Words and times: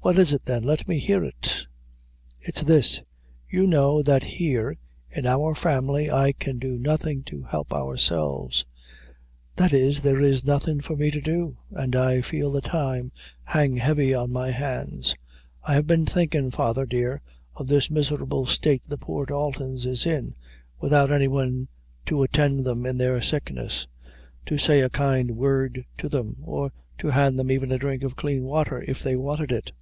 "What 0.00 0.18
is 0.18 0.32
it 0.32 0.46
then? 0.46 0.62
let 0.62 0.88
me 0.88 0.98
hear 0.98 1.22
it." 1.22 1.66
"It's 2.40 2.62
this: 2.62 3.02
you 3.50 3.66
know 3.66 4.00
that 4.04 4.24
here, 4.24 4.78
in 5.10 5.26
our 5.26 5.54
family 5.54 6.10
I 6.10 6.32
can 6.32 6.58
do 6.58 6.78
nothing 6.78 7.22
to 7.24 7.42
help 7.42 7.74
ourselves 7.74 8.64
that 9.56 9.74
is, 9.74 10.00
there 10.00 10.18
is 10.18 10.46
nothing 10.46 10.80
for 10.80 10.96
me 10.96 11.10
to 11.10 11.20
do 11.20 11.58
an' 11.76 11.94
I 11.94 12.22
feel 12.22 12.50
the 12.50 12.62
time 12.62 13.12
hang 13.44 13.76
heavy 13.76 14.14
on 14.14 14.32
my 14.32 14.50
hands. 14.50 15.14
I 15.62 15.74
have 15.74 15.86
been 15.86 16.06
thinkin', 16.06 16.52
father 16.52 16.86
dear, 16.86 17.20
of 17.54 17.68
this 17.68 17.90
miserable 17.90 18.46
state 18.46 18.84
the 18.84 18.96
poor 18.96 19.26
Daltons 19.26 19.84
is 19.84 20.06
in, 20.06 20.34
without 20.80 21.12
any 21.12 21.28
one 21.28 21.68
to 22.06 22.22
attend 22.22 22.64
them 22.64 22.86
in 22.86 22.96
their 22.96 23.20
sickness 23.20 23.86
to 24.46 24.56
say 24.56 24.80
a 24.80 24.88
kind 24.88 25.36
word 25.36 25.84
to 25.98 26.08
them, 26.08 26.36
or 26.42 26.72
to 26.96 27.08
hand 27.08 27.38
them 27.38 27.50
even 27.50 27.70
a 27.70 27.76
drink 27.78 28.02
of 28.02 28.16
clean 28.16 28.44
water, 28.44 28.82
if 28.88 29.02
they 29.02 29.14
wanted 29.14 29.52
it. 29.52 29.72